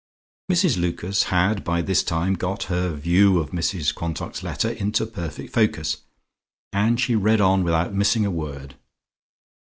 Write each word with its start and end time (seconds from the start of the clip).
Mrs 0.51 0.77
Lucas 0.79 1.25
had 1.29 1.63
by 1.63 1.83
this 1.83 2.01
time 2.01 2.33
got 2.33 2.63
her 2.73 2.91
view 2.91 3.37
of 3.37 3.51
Mrs 3.51 3.93
Quantock's 3.93 4.41
letter 4.41 4.69
into 4.71 5.05
perfect 5.05 5.53
focus, 5.53 5.97
and 6.73 6.99
she 6.99 7.13
read 7.15 7.39
on 7.39 7.63
without 7.63 7.93
missing 7.93 8.25
a 8.25 8.31
word. 8.31 8.73